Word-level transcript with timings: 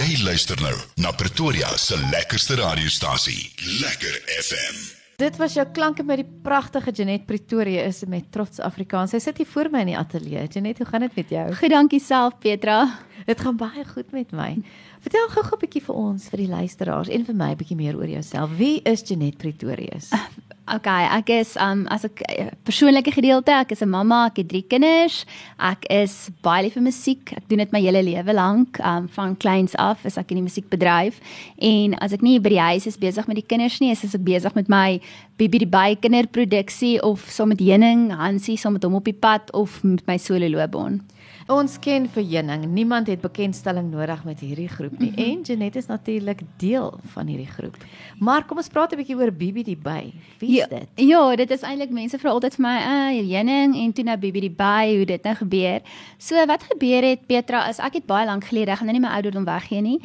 Jy 0.00 0.22
luister 0.24 0.56
nou 0.64 0.72
na 1.04 1.10
Pretoria 1.12 1.68
se 1.76 1.98
lekkerste 2.08 2.54
radiostasie, 2.56 3.50
Lekker 3.82 4.14
FM. 4.32 4.78
Dit 5.20 5.36
was 5.36 5.58
jou 5.58 5.66
klanke 5.76 6.06
met 6.08 6.22
die 6.22 6.38
pragtige 6.40 6.94
Janet 6.96 7.26
Pretoria 7.28 7.82
is 7.84 7.98
met 8.08 8.30
trots 8.32 8.62
Afrikaans. 8.64 9.12
Sy 9.12 9.20
sit 9.20 9.42
hier 9.42 9.50
voor 9.50 9.68
my 9.68 9.82
in 9.84 9.90
die 9.90 9.98
ateljee. 10.00 10.46
Janet, 10.48 10.80
hoe 10.80 10.88
gaan 10.88 11.04
dit 11.04 11.18
met 11.20 11.34
jou? 11.36 11.44
Goed, 11.58 11.74
dankie 11.74 12.00
self, 12.00 12.38
Petra. 12.40 12.78
Dit 13.26 13.40
gaan 13.40 13.56
baie 13.56 13.84
goed 13.84 14.10
met 14.12 14.30
my. 14.32 14.62
Vertel 15.00 15.28
gou-gou 15.28 15.56
'n 15.56 15.60
bietjie 15.60 15.82
vir 15.82 15.94
ons, 15.94 16.28
vir 16.28 16.38
die 16.38 16.48
luisteraars 16.48 17.08
en 17.08 17.24
vir 17.24 17.34
my 17.34 17.50
'n 17.50 17.56
bietjie 17.56 17.76
meer 17.76 17.96
oor 17.96 18.08
jouself. 18.08 18.50
Wie 18.56 18.80
is 18.82 19.02
Janet 19.08 19.38
Pretoria? 19.38 19.98
Okay, 20.70 21.02
ek 21.18 21.30
is 21.34 21.56
um 21.58 21.88
as 21.90 22.04
'n 22.06 22.54
persoonlike 22.62 23.10
gedeelte, 23.10 23.50
ek 23.50 23.72
is 23.72 23.82
'n 23.82 23.90
mamma, 23.90 24.26
ek 24.26 24.36
het 24.36 24.48
3 24.48 24.62
kinders. 24.68 25.26
Ek 25.58 25.84
is 25.90 26.30
baie 26.42 26.62
lief 26.62 26.74
vir 26.74 26.82
musiek. 26.82 27.32
Ek 27.32 27.48
doen 27.48 27.58
dit 27.58 27.72
my 27.72 27.80
hele 27.80 28.02
lewe 28.02 28.32
lank, 28.32 28.78
um 28.78 29.08
van 29.08 29.36
kleins 29.36 29.74
af 29.74 30.04
is 30.04 30.16
ek 30.16 30.30
in 30.30 30.36
die 30.36 30.46
musiekbedryf. 30.46 31.18
En 31.58 31.98
as 31.98 32.12
ek 32.12 32.22
nie 32.22 32.38
by 32.38 32.48
die 32.50 32.60
huis 32.60 32.86
is 32.86 32.96
besig 32.96 33.26
met 33.26 33.36
die 33.36 33.46
kinders 33.46 33.80
nie, 33.80 33.90
is 33.90 34.14
ek 34.14 34.22
besig 34.22 34.54
met 34.54 34.68
my 34.68 35.00
Bibi 35.36 35.58
die 35.58 35.66
Baie 35.66 35.96
kinderproduksie 35.96 37.02
of 37.02 37.18
saam 37.26 37.34
so 37.34 37.46
met 37.46 37.60
Henning, 37.60 38.12
Hansie, 38.12 38.56
saam 38.56 38.70
so 38.70 38.70
met 38.70 38.84
hom 38.84 38.94
op 38.94 39.04
die 39.04 39.12
pad 39.12 39.50
of 39.52 39.82
met 39.82 40.06
my 40.06 40.18
solo 40.18 40.46
loopbaan. 40.46 41.00
Ons 41.50 41.80
ken 41.82 42.04
vir 42.14 42.22
Jenning. 42.22 42.62
Niemand 42.70 43.08
het 43.10 43.18
bekendstelling 43.24 43.88
nodig 43.90 44.20
met 44.22 44.38
hierdie 44.38 44.68
groep 44.68 44.98
nie. 44.98 45.10
-hmm. 45.10 45.24
En 45.24 45.40
Janet 45.42 45.76
is 45.76 45.86
natuurlik 45.86 46.40
deel 46.56 46.98
van 47.12 47.26
hierdie 47.26 47.46
groep. 47.46 47.76
Maar 48.18 48.44
kom 48.44 48.56
ons 48.56 48.68
praat 48.68 48.92
'n 48.92 48.96
bietjie 48.96 49.16
oor 49.16 49.32
Bibi 49.32 49.62
die 49.62 49.76
by. 49.76 50.12
Wie 50.38 50.48
is 50.50 50.56
ja, 50.56 50.66
dit? 50.66 50.88
Ja, 50.94 51.36
dit 51.36 51.50
is 51.50 51.60
eintlik 51.60 51.90
mense 51.90 52.18
vra 52.18 52.30
altyd 52.30 52.54
vir 52.54 52.62
my, 52.62 52.76
"Ah, 52.76 53.10
uh, 53.12 53.30
Jenning 53.30 53.76
en 53.76 53.92
toe 53.92 54.04
nou 54.04 54.16
Bibi 54.16 54.40
die 54.40 54.50
by, 54.50 54.96
hoe 54.96 55.04
dit 55.04 55.22
nou 55.22 55.34
gebeur." 55.34 55.80
So 56.18 56.46
wat 56.46 56.62
gebeur 56.62 57.02
het 57.02 57.26
Petra 57.26 57.68
is 57.68 57.78
ek 57.78 57.92
het 57.92 58.06
baie 58.06 58.26
lank 58.26 58.44
gelede, 58.44 58.70
ek 58.70 58.76
gaan 58.76 58.86
nou 58.86 58.98
nie 58.98 59.08
my 59.08 59.14
ouderdom 59.14 59.44
weggee 59.44 59.80
nie. 59.80 60.00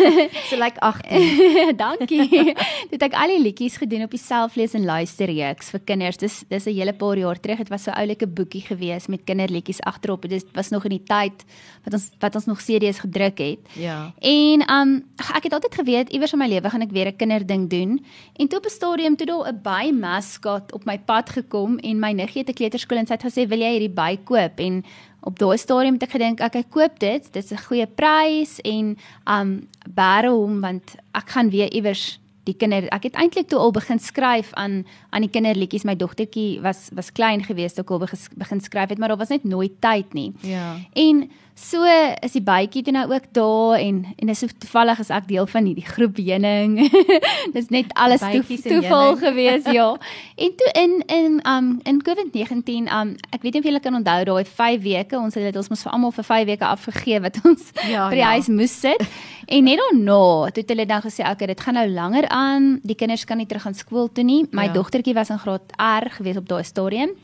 so 0.48 0.56
lyk 0.56 0.60
like 0.60 0.80
18. 0.90 1.76
Dankie. 1.76 2.54
Dit 2.90 3.02
ek 3.02 3.14
al 3.14 3.28
die 3.28 3.42
liedjies 3.42 3.76
gedoen 3.76 4.02
op 4.02 4.10
die 4.10 4.20
selflees 4.20 4.74
en 4.74 4.84
luister 4.84 5.26
reeks 5.26 5.70
vir 5.70 5.80
kinders. 5.84 6.16
Dis 6.16 6.44
dis 6.48 6.66
'n 6.66 6.74
hele 6.74 6.92
paar 6.92 7.18
jaar 7.18 7.40
terug. 7.40 7.58
Dit 7.58 7.68
was 7.68 7.82
so 7.82 7.90
oulike 7.90 8.26
boekie 8.26 8.62
gewees 8.62 9.06
met 9.06 9.24
kinderliedjies 9.24 9.80
agterop. 9.80 10.28
Dit 10.28 10.46
was 10.52 10.70
nog 10.70 10.83
in 10.84 10.96
die 10.98 11.06
tyd 11.06 11.44
wat 11.84 11.96
ons 11.96 12.10
wat 12.20 12.34
ons 12.34 12.46
nog 12.48 12.60
CD's 12.62 12.98
gedruk 13.02 13.38
het. 13.38 13.60
Ja. 13.78 14.12
En 14.18 14.64
um 14.70 14.94
ek 15.34 15.48
het 15.48 15.52
altyd 15.52 15.74
geweet 15.74 16.12
iewers 16.12 16.32
in 16.32 16.40
my 16.40 16.48
lewe 16.48 16.70
gaan 16.70 16.84
ek 16.84 16.92
weer 16.92 17.08
'n 17.08 17.16
kinderding 17.16 17.68
doen. 17.70 18.04
En 18.36 18.48
toe 18.48 18.58
op 18.58 18.66
'n 18.66 18.70
stadium 18.70 19.16
toe 19.16 19.26
daar 19.26 19.52
'n 19.52 19.60
by 19.62 19.92
mascot 19.92 20.72
op 20.72 20.84
my 20.84 20.98
pad 20.98 21.30
gekom 21.30 21.78
en 21.78 21.98
my 21.98 22.12
niggie 22.12 22.42
het 22.42 22.48
'n 22.48 22.58
kleuterskool 22.58 22.98
en 22.98 23.06
sy 23.06 23.12
het 23.12 23.24
gesê, 23.24 23.48
"Wil 23.48 23.60
jy 23.60 23.70
hierdie 23.70 23.94
by 23.94 24.18
koop?" 24.24 24.58
En 24.58 24.84
op 25.22 25.38
daai 25.38 25.58
stadium 25.58 25.94
het 25.94 26.02
ek 26.02 26.10
gedink, 26.10 26.40
"Ek 26.40 26.54
ek 26.54 26.70
koop 26.70 26.98
dit. 26.98 27.32
Dit 27.32 27.44
is 27.44 27.52
'n 27.52 27.66
goeie 27.66 27.86
prys 27.86 28.60
en 28.60 28.96
um 29.24 29.68
bære 29.88 30.30
hom 30.30 30.60
want 30.60 30.96
ek 31.12 31.30
gaan 31.30 31.50
weer 31.50 31.72
iewers 31.72 32.18
die 32.44 32.56
kinder 32.56 32.86
ek 32.92 33.08
het 33.08 33.16
eintlik 33.20 33.48
toe 33.48 33.58
al 33.58 33.72
begin 33.74 33.98
skryf 33.98 34.52
aan 34.60 34.82
aan 35.10 35.24
die 35.24 35.30
kinderliedjies. 35.32 35.86
My 35.88 35.96
dogtertjie 35.96 36.60
was 36.64 36.88
was 36.94 37.12
klein 37.12 37.44
geweest 37.44 37.78
toe 37.78 37.84
ek 37.84 37.94
al 37.94 38.04
begin 38.36 38.60
skryf 38.60 38.88
het 38.92 38.98
maar 38.98 39.08
daar 39.08 39.22
was 39.22 39.32
net 39.32 39.44
nooit 39.44 39.80
tyd 39.80 40.12
nie. 40.12 40.32
Ja. 40.40 40.76
En 40.92 41.30
so 41.54 41.86
is 41.86 42.32
die 42.34 42.42
bytjie 42.42 42.82
toe 42.82 42.92
nou 42.92 43.04
ook 43.12 43.28
daar 43.36 43.78
en 43.78 44.00
en 44.18 44.28
is 44.32 44.40
so 44.42 44.50
toevallig 44.58 44.98
is 44.98 45.10
ek 45.14 45.28
deel 45.28 45.46
van 45.46 45.68
hierdie 45.68 45.86
groep 45.86 46.18
Jenning 46.18 46.80
dis 47.54 47.70
net 47.70 47.92
alles 47.94 48.24
toeval 48.66 49.16
geweest 49.22 49.70
ja. 49.70 49.92
En 50.44 50.50
toe 50.58 50.70
in 50.74 51.02
in 51.06 51.38
um 51.46 51.68
in 51.84 52.02
COVID-19 52.02 52.90
um 52.90 53.14
ek 53.30 53.46
weet 53.46 53.54
nie 53.54 53.62
of 53.62 53.68
julle 53.70 53.80
kan 53.80 53.94
onthou 53.94 54.24
daai 54.24 54.44
5 54.44 54.82
weke 54.82 55.18
ons 55.18 55.38
het 55.38 55.46
dit 55.46 55.56
ons 55.62 55.70
moes 55.70 55.86
vir 55.86 55.92
almal 55.92 56.12
vir 56.18 56.28
5 56.30 56.46
weke 56.50 56.66
afgegee 56.66 57.22
wat 57.22 57.38
ons 57.48 57.70
ja, 57.86 58.08
by 58.08 58.18
die 58.18 58.24
ja. 58.24 58.34
huis 58.34 58.50
moes 58.50 58.74
sit. 58.74 59.06
En 59.46 59.64
net 59.68 59.78
daarna 59.78 60.50
toe 60.50 60.64
het 60.64 60.74
hulle 60.74 60.86
dan 60.90 61.06
gesê 61.06 61.22
okay 61.30 61.46
dit 61.46 61.60
gaan 61.60 61.78
nou 61.78 61.88
langer 61.88 62.28
aan. 62.28 62.70
Die 62.82 62.98
kinders 62.98 63.24
kan 63.24 63.38
nie 63.38 63.46
terug 63.46 63.66
aan 63.66 63.78
skool 63.78 64.10
toe 64.10 64.24
nie. 64.24 64.42
My 64.50 64.66
ja. 64.66 64.74
dogtertjie 64.74 65.14
was 65.14 65.30
in 65.30 65.38
graad 65.38 65.70
R 65.78 66.10
gewees 66.18 66.40
op 66.40 66.48
daai 66.48 66.64
stadium 66.64 67.14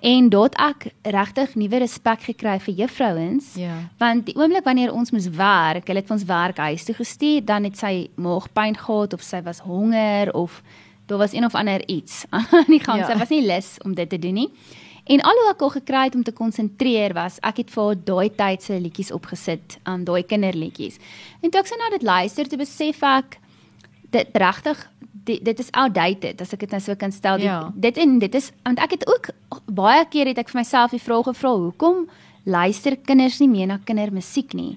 En 0.00 0.28
dort 0.32 0.54
ek 0.56 0.86
regtig 1.02 1.54
nuwe 1.60 1.78
respek 1.82 2.22
gekry 2.30 2.56
vir 2.64 2.74
juffrouens. 2.74 3.54
Ja. 3.60 3.76
Want 4.00 4.30
die 4.30 4.36
oomblik 4.38 4.64
wanneer 4.64 4.94
ons 4.96 5.12
moes 5.12 5.28
werk, 5.36 5.88
hulle 5.90 6.00
het 6.00 6.12
ons 6.12 6.24
werk 6.24 6.56
huis 6.56 6.86
toe 6.88 6.96
gestuur, 6.96 7.44
dan 7.44 7.68
het 7.68 7.76
sy 7.76 8.08
maagpyn 8.16 8.78
gehad 8.80 9.12
of 9.16 9.24
sy 9.24 9.42
was 9.44 9.60
honger 9.66 10.32
of 10.32 10.62
daar 11.10 11.18
was 11.18 11.34
een 11.34 11.44
of 11.44 11.54
ander 11.54 11.84
iets 11.88 12.24
aan 12.30 12.70
die 12.70 12.80
gang. 12.80 13.02
Ja. 13.02 13.10
Sy 13.10 13.18
was 13.18 13.34
nie 13.34 13.44
lus 13.44 13.76
om 13.84 13.94
dit 13.94 14.08
te 14.08 14.18
doen 14.18 14.40
nie. 14.40 14.48
En 15.10 15.20
alhoewel 15.26 15.52
ek 15.52 15.62
al 15.66 15.72
gekry 15.74 16.04
het 16.06 16.14
om 16.14 16.22
te 16.22 16.32
konsentreer 16.32 17.12
was, 17.16 17.40
ek 17.44 17.64
het 17.64 17.72
vir 17.74 17.84
haar 17.84 18.00
daai 18.06 18.28
tyd 18.36 18.62
se 18.62 18.76
liedjies 18.80 19.12
opgesit, 19.12 19.78
aan 19.88 20.04
daai 20.06 20.22
kinderliedjies. 20.22 21.00
En 21.40 21.50
toe 21.50 21.60
ek 21.60 21.70
sy 21.70 21.78
nou 21.80 21.90
dit 21.96 22.04
luister, 22.06 22.48
te 22.48 22.60
besef 22.60 23.02
ek 23.04 23.40
dit 24.14 24.38
regtig 24.44 24.84
dit, 25.30 25.44
dit 25.44 25.62
is 25.62 25.70
outdated 25.78 26.40
as 26.42 26.54
ek 26.56 26.64
dit 26.66 26.74
nou 26.74 26.80
so 26.84 26.96
kan 26.98 27.14
stel. 27.14 27.42
Ja. 27.44 27.60
Dit, 27.74 28.00
en 28.00 28.18
dit 28.22 28.38
is 28.38 28.50
want 28.66 28.82
ek 28.82 28.98
het 28.98 29.06
ook 29.10 29.30
baie 29.70 30.04
keer 30.10 30.32
het 30.32 30.40
ek 30.42 30.50
vir 30.52 30.62
myself 30.62 30.94
die 30.94 31.02
vraag 31.02 31.30
gevra, 31.30 31.54
hoekom 31.66 32.08
luister 32.44 32.96
kinders 32.96 33.38
nie 33.42 33.50
meer 33.50 33.70
na 33.70 33.78
kindermusiek 33.84 34.56
nie? 34.58 34.74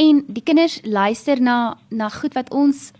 En 0.00 0.24
die 0.28 0.44
kinders 0.44 0.80
luister 0.84 1.40
na 1.42 1.76
na 1.90 2.08
goed 2.12 2.34
wat 2.38 2.50
ons 2.56 2.90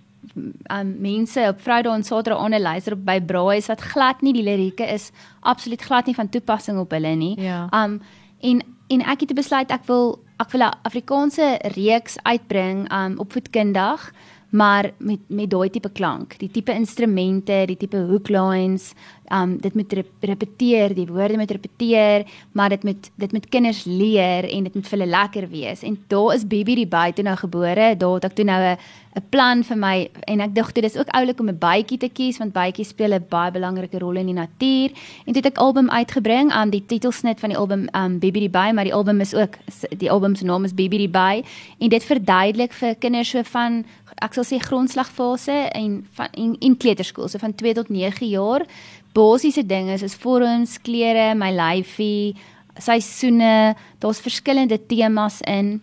um, 0.70 0.94
mense 1.00 1.44
op 1.48 1.60
Vrydag 1.64 1.94
en 1.94 2.04
Saterdag 2.04 2.42
aan 2.44 2.60
luister 2.60 2.96
op 2.96 3.04
by 3.04 3.18
braaies 3.20 3.70
wat 3.70 3.84
glad 3.92 4.22
nie 4.22 4.34
die 4.36 4.44
lirieke 4.46 4.86
is 4.86 5.10
absoluut 5.40 5.82
glad 5.82 6.06
nie 6.06 6.14
van 6.14 6.28
toepassing 6.28 6.78
op 6.78 6.92
hulle 6.94 7.14
nie. 7.16 7.36
Ja. 7.40 7.66
Um 7.72 8.00
en 8.40 8.62
en 8.90 9.02
ek 9.06 9.26
het 9.26 9.34
besluit 9.36 9.70
ek 9.70 9.86
wil 9.86 10.18
ek 10.40 10.52
wil 10.52 10.62
'n 10.66 10.76
Afrikaanse 10.88 11.58
reeks 11.76 12.18
uitbring 12.22 12.88
um 12.92 13.18
opvoedkundig 13.18 14.12
maar 14.50 14.90
met 14.98 15.20
met 15.28 15.50
daai 15.50 15.70
tipe 15.70 15.90
klank, 15.90 16.38
die 16.38 16.50
tipe 16.50 16.72
instrumente, 16.74 17.62
die 17.66 17.76
tipe 17.76 17.96
hook 18.10 18.28
lines, 18.28 18.92
um 19.30 19.56
dit 19.62 19.74
moet 19.74 19.92
rep 19.92 20.10
repeteer, 20.20 20.94
die 20.94 21.06
woorde 21.06 21.38
moet 21.38 21.50
repeteer, 21.50 22.26
maar 22.52 22.68
dit 22.68 22.82
moet 22.84 23.10
dit 23.14 23.32
moet 23.32 23.48
kinders 23.48 23.84
leer 23.84 24.48
en 24.50 24.64
dit 24.66 24.74
moet 24.74 24.88
vir 24.88 24.98
hulle 24.98 25.10
lekker 25.10 25.48
wees. 25.48 25.82
En 25.82 25.98
daar 26.08 26.34
is 26.34 26.46
Bibi 26.46 26.74
die 26.74 26.88
buite 26.88 27.22
nou 27.22 27.36
gebore, 27.36 27.94
daar 27.96 28.18
het 28.18 28.24
ek 28.24 28.34
toe 28.34 28.44
nou 28.44 28.60
'n 28.62 28.76
'n 29.16 29.22
plan 29.30 29.64
vir 29.66 29.76
my 29.76 30.08
en 30.30 30.40
ek 30.40 30.52
dink 30.54 30.74
dit 30.74 30.84
is 30.84 30.96
ook 30.96 31.08
oulik 31.18 31.40
om 31.40 31.48
'n 31.48 31.58
bytjie 31.58 31.98
te 31.98 32.08
kies 32.08 32.38
want 32.38 32.52
bytjies 32.52 32.88
speel 32.88 33.14
'n 33.14 33.26
baie 33.28 33.50
belangrike 33.50 33.98
rol 33.98 34.16
in 34.16 34.26
die 34.26 34.34
natuur. 34.34 34.90
En 35.26 35.32
toe 35.32 35.42
het 35.42 35.46
ek 35.46 35.58
album 35.58 35.90
uitgebring 35.90 36.50
aan 36.50 36.68
um, 36.68 36.70
die 36.70 36.86
titelsnit 36.86 37.40
van 37.40 37.48
die 37.48 37.58
album 37.58 37.88
um 37.92 38.18
Bibi 38.18 38.40
die 38.40 38.50
by, 38.50 38.70
maar 38.72 38.84
die 38.84 38.94
album 38.94 39.20
is 39.20 39.34
ook 39.34 39.58
die 39.98 40.10
album 40.10 40.34
se 40.34 40.44
naam 40.44 40.64
is 40.64 40.74
Bibi 40.74 40.98
die 40.98 41.08
by 41.08 41.42
en 41.78 41.88
dit 41.88 42.04
verduidelik 42.04 42.72
vir 42.72 42.94
kinders 42.94 43.30
so 43.30 43.42
van 43.42 43.84
ek 44.20 44.34
sal 44.34 44.44
sê 44.44 44.58
grondslagfase 44.60 45.56
en 45.72 46.06
van 46.16 46.28
in, 46.32 46.56
in 46.60 46.76
kleuterskool 46.76 47.28
so 47.28 47.38
van 47.38 47.54
2 47.54 47.74
tot 47.74 47.88
9 47.88 48.28
jaar 48.28 48.66
basiese 49.12 49.66
dinge 49.66 49.98
soos 49.98 50.14
vorms, 50.14 50.78
kleure, 50.78 51.34
my 51.34 51.50
lyfie, 51.50 52.34
seisoene, 52.78 53.74
daar's 54.00 54.20
verskillende 54.20 54.78
temas 54.86 55.40
in 55.46 55.80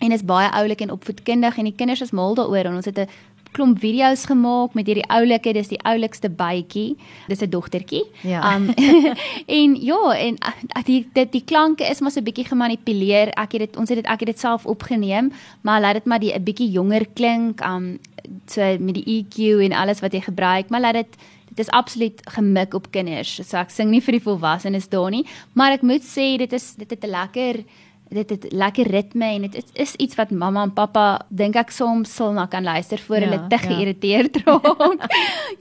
en 0.00 0.12
is 0.12 0.24
baie 0.24 0.48
oulik 0.56 0.80
en 0.80 0.94
opvoedkundig 0.94 1.58
en 1.58 1.66
die 1.68 1.76
kinders 1.76 2.00
is 2.00 2.14
mal 2.16 2.34
daaroor 2.34 2.70
en 2.70 2.78
ons 2.80 2.88
het 2.88 2.98
'n 2.98 3.08
klomp 3.52 3.80
video's 3.82 4.24
gemaak 4.30 4.74
met 4.78 4.86
hierdie 4.86 5.06
oulike, 5.10 5.52
dis 5.52 5.72
die 5.72 5.80
oulikste 5.88 6.30
bytjie. 6.30 6.96
Dis 7.28 7.42
'n 7.42 7.50
dogtertjie. 7.50 8.04
Ja. 8.22 8.54
Um 8.54 8.70
en 9.60 9.74
ja, 9.74 10.14
en 10.14 10.38
die 10.84 11.08
dit 11.12 11.32
die 11.32 11.44
klanke 11.44 11.84
is 11.90 12.00
maar 12.00 12.10
so 12.10 12.20
'n 12.20 12.24
bietjie 12.24 12.46
gemanipuleer. 12.46 13.28
Ek 13.28 13.52
het 13.52 13.60
dit 13.60 13.76
ons 13.76 13.88
het 13.88 13.98
dit 13.98 14.06
ek 14.06 14.20
het 14.20 14.28
dit 14.28 14.38
self 14.38 14.66
opgeneem, 14.66 15.32
maar 15.60 15.80
laat 15.80 15.94
dit 15.94 16.04
maar 16.04 16.20
die 16.20 16.32
'n 16.34 16.42
bietjie 16.42 16.70
jonger 16.70 17.06
klink, 17.14 17.60
um 17.64 17.98
so 18.46 18.62
met 18.78 18.94
die 18.94 19.04
EQ 19.06 19.64
en 19.64 19.72
alles 19.72 20.00
wat 20.00 20.12
jy 20.12 20.20
gebruik, 20.20 20.70
maar 20.70 20.80
laat 20.80 20.94
dit 20.94 21.16
dit 21.50 21.66
is 21.66 21.70
absoluut 21.70 22.20
gemik 22.34 22.74
op 22.74 22.90
kinders. 22.90 23.40
So 23.42 23.58
ek 23.60 23.70
sing 23.70 23.90
nie 23.90 24.00
vir 24.00 24.18
die 24.18 24.24
volwassenes 24.24 24.88
daar 24.88 25.10
nie, 25.10 25.26
maar 25.52 25.72
ek 25.76 25.82
moet 25.82 26.06
sê 26.06 26.36
dit 26.38 26.52
is 26.52 26.74
dit 26.78 26.90
het 26.90 27.04
'n 27.04 27.10
lekker 27.10 27.64
dit 28.10 28.30
het 28.30 28.46
lekker 28.52 28.88
ritme 28.90 29.24
en 29.24 29.44
dit 29.46 29.54
is, 29.60 29.68
is 29.72 29.92
iets 30.02 30.16
wat 30.18 30.32
mamma 30.34 30.64
en 30.66 30.72
pappa 30.74 31.04
dink 31.28 31.54
ek 31.58 31.70
soms 31.74 32.10
sal 32.14 32.32
na 32.34 32.46
kan 32.50 32.66
luister 32.66 32.98
voor 33.06 33.22
ja, 33.22 33.28
hulle 33.28 33.38
te 33.46 33.58
ja. 33.58 33.62
geïrriteerd 33.68 34.40
raak. 34.46 35.04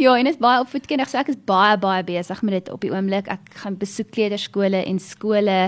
ja, 0.01 0.15
en 0.15 0.25
dit 0.25 0.33
is 0.33 0.41
baie 0.41 0.63
opvoedkundig. 0.63 1.11
So 1.11 1.21
ek 1.21 1.29
is 1.33 1.37
baie 1.49 1.77
baie 1.81 2.03
besig 2.07 2.41
met 2.41 2.57
dit 2.57 2.71
op 2.73 2.81
die 2.81 2.91
oomblik. 2.93 3.29
Ek 3.29 3.61
gaan 3.61 3.77
besoek 3.77 4.09
kleuterskole 4.15 4.81
en 4.81 5.01
skole 5.03 5.59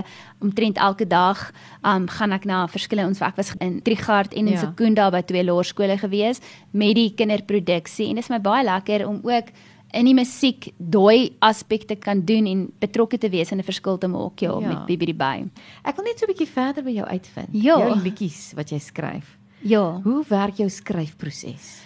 omtrent 0.42 0.80
elke 0.82 1.06
dag. 1.06 1.44
Um 1.86 2.08
gaan 2.10 2.34
ek 2.34 2.48
na 2.50 2.64
verskillende 2.70 3.14
ons 3.14 3.22
ek 3.22 3.38
was 3.38 3.54
in 3.62 3.78
Trigard 3.86 4.34
en 4.34 4.50
in 4.50 4.56
ja. 4.56 4.64
Sekunda 4.66 5.10
by 5.14 5.22
twee 5.26 5.46
laerskole 5.46 6.00
gewees 6.02 6.42
met 6.74 6.96
die 6.98 7.12
kinderproduksie 7.14 8.10
en 8.10 8.18
dit 8.18 8.26
is 8.26 8.32
my 8.32 8.42
baie 8.42 8.66
lekker 8.66 9.06
om 9.06 9.22
ook 9.22 9.54
in 9.92 10.08
die 10.08 10.14
musiek 10.16 10.70
daai 10.78 11.36
aspekte 11.44 11.96
kan 11.96 12.24
doen 12.24 12.46
en 12.46 12.64
betrokke 12.80 13.18
te 13.18 13.28
wees 13.28 13.52
en 13.52 13.58
'n 13.58 13.64
verskil 13.64 13.98
te 13.98 14.08
maak 14.08 14.40
ja, 14.40 14.58
ja. 14.60 14.68
met 14.68 14.86
Bibi 14.86 15.06
die 15.06 15.14
by. 15.14 15.44
Ek 15.84 15.96
wil 15.96 16.04
net 16.04 16.18
so 16.18 16.26
'n 16.26 16.32
bietjie 16.32 16.48
verder 16.48 16.82
by 16.82 16.90
jou 16.90 17.06
uitvind. 17.06 17.48
Ja. 17.52 17.78
Jou 17.78 18.00
liedjies 18.02 18.52
wat 18.54 18.70
jy 18.70 18.78
skryf. 18.78 19.38
Ja. 19.60 20.00
Hoe 20.02 20.24
werk 20.28 20.56
jou 20.56 20.68
skryfproses? 20.68 21.80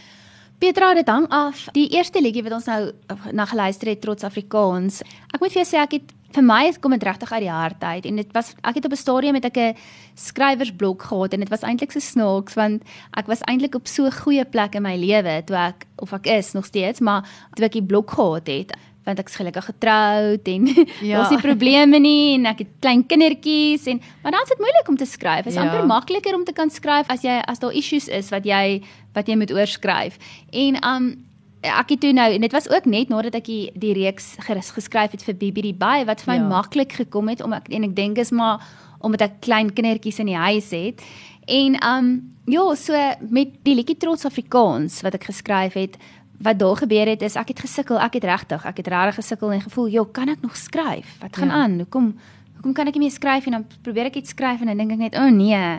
Petra, 0.59 0.95
dit 0.95 1.09
hang 1.09 1.27
af. 1.29 1.67
Die 1.77 1.89
eerste 1.93 2.21
liedjie 2.21 2.43
wat 2.43 2.53
ons 2.53 2.65
nou 2.65 2.93
na 3.33 3.45
geluister 3.45 3.89
het, 3.89 4.01
Trots 4.01 4.25
Afrikaans. 4.25 5.03
Ek 5.35 5.41
moet 5.41 5.53
vir 5.53 5.63
jou 5.63 5.69
sê 5.69 5.83
ek 5.83 5.99
het 5.99 6.16
vir 6.35 6.43
my 6.43 6.67
is 6.69 6.79
kom 6.79 6.91
dit 6.91 7.03
regtig 7.03 7.33
uit 7.33 7.41
die 7.41 7.51
hart 7.51 7.83
uit 7.85 8.07
en 8.07 8.17
dit 8.17 8.33
was 8.35 8.55
ek 8.63 8.75
het 8.75 8.85
op 8.85 8.93
'n 8.93 8.97
stadium 8.97 9.33
met 9.33 9.45
ek 9.45 9.57
'n 9.57 9.75
skrywersblok 10.15 11.03
gehad 11.03 11.33
en 11.35 11.41
dit 11.41 11.49
was 11.49 11.63
eintlik 11.63 11.93
so 11.93 12.01
snaaks 12.01 12.55
want 12.55 12.83
ek 13.17 13.27
was 13.27 13.41
eintlik 13.49 13.75
op 13.75 13.87
so 13.87 14.05
'n 14.07 14.13
goeie 14.13 14.45
plek 14.45 14.75
in 14.75 14.83
my 14.83 14.97
lewe 14.97 15.43
toe 15.47 15.57
ek 15.57 15.87
of 15.99 16.13
ek 16.13 16.27
is 16.27 16.53
nog 16.55 16.65
steeds 16.65 17.01
maar 17.01 17.23
toe 17.55 17.65
ek 17.67 17.73
die 17.73 17.83
blok 17.83 18.11
gehad 18.11 18.47
het 18.47 18.73
want 19.07 19.19
ek's 19.19 19.37
gelukkig 19.37 19.65
getroud 19.65 20.49
en 20.49 20.67
Ja. 21.03 21.17
daar's 21.23 21.31
nie 21.31 21.39
probleme 21.41 21.99
nie 22.01 22.35
en 22.35 22.47
ek 22.47 22.59
het 22.59 22.69
klein 22.81 23.07
kindertjies 23.07 23.87
en 23.87 24.01
maar 24.23 24.33
dan 24.33 24.43
is 24.43 24.49
dit 24.49 24.59
moeilik 24.59 24.89
om 24.89 24.97
te 24.97 25.05
skryf. 25.07 25.45
Dit 25.45 25.53
is 25.53 25.55
Ja. 25.55 25.63
amper 25.63 25.87
makliker 25.87 26.35
om 26.35 26.45
te 26.45 26.53
kan 26.53 26.71
skryf 26.71 27.07
as 27.09 27.23
jy 27.23 27.41
as 27.47 27.59
daar 27.59 27.73
issues 27.73 28.09
is 28.09 28.31
wat 28.31 28.45
jy 28.45 28.83
wat 29.15 29.27
jy 29.29 29.37
moet 29.37 29.53
oorskryf. 29.53 30.19
En 30.53 30.85
um 30.85 31.25
ek 31.67 31.89
het 31.91 32.01
toe 32.01 32.13
nou 32.13 32.33
en 32.33 32.41
dit 32.41 32.53
was 32.53 32.69
ook 32.71 32.85
net 32.87 33.09
nadat 33.09 33.35
ek 33.35 33.45
die, 33.45 33.71
die 33.75 33.93
reeks 33.95 34.37
ges- 34.47 34.71
geskryf 34.71 35.11
het 35.13 35.23
vir 35.23 35.35
Bibi 35.35 35.63
die 35.63 35.75
Bay 35.75 36.05
wat 36.05 36.21
vir 36.23 36.35
my 36.35 36.41
Ja. 36.41 36.49
maklik 36.49 36.93
gekom 36.93 37.29
het 37.29 37.43
om 37.43 37.53
ek 37.53 37.69
en 37.71 37.85
ek 37.85 37.95
dink 37.97 38.19
is 38.19 38.31
maar 38.31 38.61
omdat 39.01 39.21
ek 39.23 39.41
klein 39.41 39.73
kindertjies 39.73 40.19
in 40.19 40.27
die 40.27 40.37
huis 40.37 40.71
het. 40.71 41.03
En 41.47 41.77
um 41.85 42.33
ja, 42.47 42.75
so 42.75 42.93
met 43.31 43.49
die 43.65 43.75
liedjie 43.75 43.97
Trots 43.97 44.25
Afrikaans 44.25 45.03
wat 45.03 45.15
ek 45.15 45.25
geskryf 45.25 45.75
het, 45.75 45.97
wat 46.41 46.59
daar 46.59 46.77
gebeur 46.77 47.07
het 47.07 47.23
is 47.23 47.37
ek 47.37 47.49
het 47.49 47.61
gesukkel, 47.61 47.99
ek 47.99 48.15
het 48.15 48.25
regtig, 48.25 48.65
ek 48.65 48.77
het 48.77 48.87
regtig 48.89 49.15
gesukkel 49.15 49.53
en 49.53 49.61
gevoel, 49.61 49.89
"Jo, 49.89 50.05
kan 50.05 50.29
ek 50.29 50.43
nog 50.43 50.57
skryf? 50.57 51.19
Wat 51.21 51.37
gaan 51.37 51.49
Ja. 51.49 51.55
aan? 51.55 51.79
Hoekom 51.79 52.15
hoekom 52.57 52.73
kan 52.73 52.87
ek 52.89 52.95
nie 52.95 53.01
meer 53.09 53.11
skryf 53.11 53.47
en 53.47 53.53
dan 53.53 53.67
probeer 53.83 54.07
ek 54.07 54.17
iets 54.17 54.31
skryf 54.31 54.61
en 54.61 54.67
dan 54.67 54.77
dink 54.79 54.93
ek 54.93 54.99
net, 54.99 55.15
"O 55.15 55.19
oh, 55.27 55.31
nee." 55.31 55.79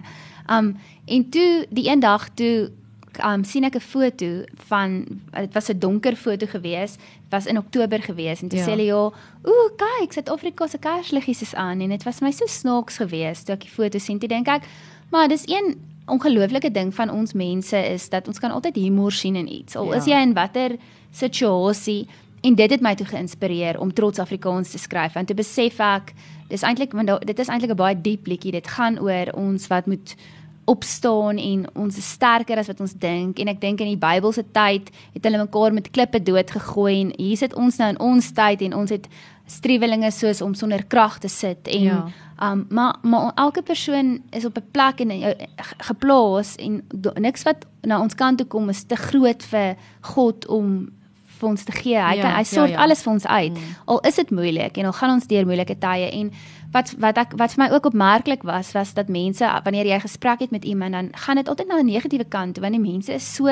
Um 0.49 0.77
en 1.07 1.29
toe 1.29 1.65
die 1.69 1.89
een 1.89 1.99
dag 1.99 2.29
toe 2.35 2.71
um 3.23 3.43
sien 3.43 3.63
ek 3.63 3.75
'n 3.75 3.79
foto 3.79 4.43
van 4.67 5.05
dit 5.33 5.53
was 5.53 5.69
'n 5.69 5.79
donker 5.79 6.15
foto 6.15 6.45
gewees. 6.45 6.97
Was 7.29 7.45
in 7.45 7.57
Oktober 7.57 7.99
gewees 8.01 8.41
en 8.41 8.49
toe 8.49 8.59
Ja. 8.59 8.65
sê 8.65 8.69
hulle 8.69 8.85
ja, 8.85 9.11
"Ooh, 9.43 9.69
kyk, 9.77 10.13
Suid-Afrika 10.13 10.67
se 10.67 10.77
kersliggies 10.77 11.41
is 11.41 11.55
aan." 11.55 11.81
En 11.81 11.89
dit 11.89 12.03
was 12.03 12.19
my 12.21 12.31
so 12.31 12.45
snaaks 12.45 12.97
geweest 12.97 13.45
toe 13.45 13.53
ek 13.55 13.61
die 13.61 13.69
foto 13.69 13.97
sien. 13.99 14.19
Toe 14.19 14.27
dink 14.29 14.47
ek, 14.47 14.63
maar 15.11 15.27
dis 15.27 15.43
een 15.47 15.75
ongelooflike 16.07 16.71
ding 16.71 16.93
van 16.95 17.09
ons 17.09 17.33
mense 17.33 17.75
is 17.93 18.09
dat 18.09 18.27
ons 18.27 18.39
kan 18.39 18.51
altyd 18.51 18.75
humor 18.75 19.11
sien 19.11 19.35
in 19.35 19.47
iets. 19.53 19.75
Al 19.75 19.85
Ja. 19.91 19.95
is 19.97 20.05
jy 20.05 20.21
in 20.21 20.33
watter 20.33 20.77
situasie 21.11 22.07
en 22.43 22.55
dit 22.55 22.69
het 22.71 22.81
my 22.81 22.95
toe 22.95 23.05
geïnspireer 23.07 23.79
om 23.79 23.93
trots 23.93 24.19
Afrikaans 24.19 24.71
te 24.71 24.77
skryf 24.77 25.13
want 25.13 25.27
toe 25.27 25.35
besef 25.35 25.79
ek 25.79 26.13
dis 26.49 26.61
eintlik 26.63 26.93
want 26.93 27.25
dit 27.27 27.39
is 27.39 27.47
eintlik 27.49 27.71
'n 27.71 27.75
baie 27.75 27.95
diep 28.01 28.27
liedjie. 28.27 28.51
Dit 28.51 28.67
gaan 28.67 28.99
oor 28.99 29.33
ons 29.33 29.67
wat 29.67 29.85
moet 29.87 30.15
opstaan 30.67 31.39
en 31.39 31.65
ons 31.79 31.97
is 31.97 32.09
sterker 32.17 32.59
as 32.59 32.67
wat 32.67 32.81
ons 32.83 32.93
dink 32.99 33.39
en 33.39 33.47
ek 33.47 33.61
dink 33.63 33.81
in 33.83 33.93
die 33.93 33.99
Bybelse 34.01 34.43
tyd 34.51 34.91
het 35.13 35.23
hulle 35.23 35.39
mekaar 35.39 35.73
met 35.73 35.91
klippe 35.95 36.19
doodgegooi 36.19 36.95
en 37.05 37.13
hier 37.15 37.39
sit 37.39 37.55
ons 37.55 37.79
nou 37.79 37.89
in 37.93 37.99
ons 38.03 38.31
tyd 38.35 38.65
en 38.67 38.75
ons 38.81 38.91
het 38.91 39.07
struwelinge 39.47 40.11
soos 40.11 40.41
om 40.43 40.55
sonder 40.59 40.83
krag 40.91 41.21
te 41.23 41.31
sit 41.31 41.67
en 41.71 41.83
Ja. 41.87 42.01
um 42.51 42.65
maar 42.69 42.99
maar 43.01 43.31
elke 43.35 43.61
persoon 43.61 44.21
is 44.31 44.45
op 44.45 44.57
'n 44.57 44.67
plek 44.71 44.99
en 44.99 45.11
uh, 45.11 45.31
geplaas 45.77 46.55
en 46.55 46.83
do, 46.93 47.11
niks 47.15 47.43
wat 47.43 47.65
na 47.81 48.01
ons 48.01 48.15
kant 48.15 48.37
toe 48.37 48.47
kom 48.47 48.69
is 48.69 48.83
te 48.83 48.95
groot 48.95 49.43
vir 49.43 49.75
God 50.01 50.47
om 50.47 50.89
vir 51.37 51.49
ons 51.49 51.63
te 51.63 51.71
gee. 51.71 51.95
Hy 51.97 52.15
Ja, 52.17 52.21
kan 52.21 52.31
hy 52.31 52.43
ja, 52.45 52.49
sort 52.51 52.69
ja. 52.69 52.77
alles 52.83 53.03
vir 53.03 53.13
ons 53.13 53.25
uit. 53.25 53.53
Mm. 53.53 53.75
Al 53.85 53.99
is 54.07 54.15
dit 54.15 54.31
moeilik 54.31 54.77
en 54.77 54.85
al 54.85 54.93
gaan 54.93 55.11
ons 55.15 55.27
deur 55.27 55.45
moeilike 55.45 55.77
tye 55.79 56.09
en 56.11 56.31
wat 56.73 56.93
wat 56.99 57.17
ek 57.17 57.35
wat 57.39 57.53
vir 57.55 57.63
my 57.63 57.69
ook 57.75 57.85
opmerklik 57.85 58.43
was 58.43 58.71
was 58.75 58.93
dat 58.93 59.07
mense 59.09 59.45
wanneer 59.63 59.85
jy 59.85 59.99
gesprek 59.99 60.39
het 60.39 60.51
met 60.51 60.65
iemand 60.65 60.91
dan 60.97 61.09
gaan 61.15 61.35
dit 61.35 61.47
altyd 61.47 61.67
na 61.67 61.79
'n 61.79 61.85
negatiewe 61.85 62.25
kant 62.25 62.53
toe 62.55 62.61
want 62.63 62.73
die 62.75 62.91
mense 62.91 63.13
is 63.13 63.35
so 63.35 63.47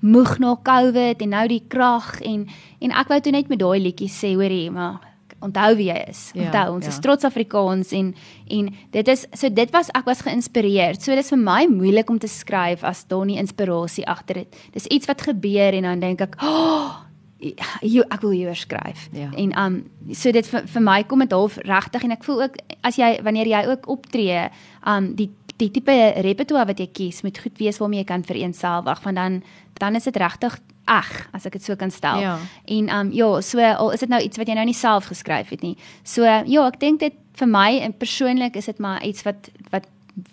moeg 0.00 0.38
na 0.38 0.54
COVID 0.62 1.22
en 1.22 1.28
nou 1.28 1.48
die 1.48 1.62
krag 1.68 2.20
en 2.20 2.46
en 2.80 2.90
ek 2.90 3.08
wou 3.08 3.20
toe 3.20 3.32
net 3.32 3.48
met 3.48 3.58
daai 3.58 3.80
liedjie 3.80 4.08
sê 4.08 4.34
hoorie 4.34 4.70
maar 4.70 5.00
onthou 5.44 5.74
wie 5.76 5.90
jy 5.90 5.98
is. 6.08 6.30
Ja, 6.34 6.46
Onthou 6.46 6.74
ons 6.74 6.84
ja. 6.86 6.90
is 6.90 6.98
trots 7.04 7.24
Afrikaans 7.24 7.92
en 7.92 8.14
en 8.48 8.74
dit 8.90 9.08
is 9.08 9.26
so 9.32 9.48
dit 9.52 9.70
was 9.70 9.90
ek 9.94 10.04
was 10.04 10.22
geïnspireerd. 10.24 11.02
So 11.02 11.14
dis 11.14 11.28
vir 11.28 11.38
my 11.38 11.66
moeilik 11.68 12.08
om 12.10 12.18
te 12.18 12.28
skryf 12.28 12.84
as 12.84 13.04
daar 13.10 13.26
nie 13.26 13.36
inspirasie 13.38 14.06
agter 14.08 14.34
dit. 14.44 14.56
Dis 14.72 14.86
iets 14.86 15.06
wat 15.06 15.20
gebeur 15.22 15.74
en 15.74 15.82
dan 15.82 16.00
dink 16.00 16.20
ek, 16.20 16.36
"Oh, 16.42 17.03
jy 17.38 18.04
ek 18.08 18.20
wil 18.20 18.30
hieroor 18.30 18.56
skryf." 18.56 19.08
Ja. 19.12 19.30
En 19.36 19.54
um 19.58 19.80
so 20.12 20.32
dit 20.32 20.46
vir, 20.46 20.66
vir 20.66 20.82
my 20.82 21.02
kom 21.04 21.18
dit 21.18 21.32
half 21.32 21.56
regtig 21.56 22.04
en 22.04 22.10
ek 22.10 22.24
voel 22.24 22.42
ook 22.42 22.60
as 22.82 22.96
jy 22.96 23.18
wanneer 23.22 23.46
jy 23.46 23.64
ook 23.68 23.88
optree, 23.88 24.48
um 24.86 25.14
die 25.14 25.30
die 25.56 25.70
tipe 25.70 25.94
repertoire 26.24 26.66
wat 26.66 26.80
jy 26.82 26.88
kies 26.90 27.22
moet 27.22 27.38
goed 27.38 27.58
wees 27.58 27.78
waarmee 27.78 28.02
jy 28.02 28.08
kan 28.08 28.24
vereenselwig 28.26 29.02
want 29.04 29.16
dan 29.16 29.42
dan 29.78 29.94
is 29.94 30.04
dit 30.04 30.16
regtig 30.16 30.58
ag 30.86 31.10
as 31.32 31.46
ek 31.46 31.52
dit 31.52 31.64
so 31.64 31.76
kan 31.76 31.90
stel. 31.90 32.20
Ja. 32.20 32.38
En 32.64 32.90
um 32.90 33.12
ja, 33.12 33.40
so 33.40 33.60
al 33.60 33.90
is 33.92 34.00
dit 34.00 34.08
nou 34.08 34.20
iets 34.22 34.36
wat 34.36 34.48
jy 34.48 34.54
nou 34.54 34.66
nie 34.66 34.76
self 34.76 35.06
geskryf 35.12 35.50
het 35.50 35.62
nie. 35.62 35.76
So 36.02 36.24
ja, 36.24 36.66
ek 36.66 36.80
dink 36.80 37.00
dit 37.00 37.14
vir 37.38 37.50
my 37.50 37.80
en 37.82 37.94
persoonlik 37.96 38.56
is 38.56 38.66
dit 38.70 38.78
maar 38.78 39.02
iets 39.04 39.24
wat 39.26 39.50
wat 39.70 39.88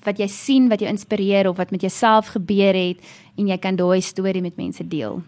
wat 0.05 0.19
jy 0.21 0.27
sien 0.29 0.69
wat 0.69 0.81
jou 0.81 0.89
inspireer 0.89 1.49
of 1.49 1.57
wat 1.57 1.71
met 1.71 1.81
jouself 1.81 2.33
gebeur 2.35 2.77
het 2.77 3.01
en 3.37 3.47
jy 3.49 3.57
kan 3.57 3.75
daai 3.75 4.01
storie 4.01 4.41
met 4.41 4.57
mense 4.57 4.83
deel. 4.87 5.23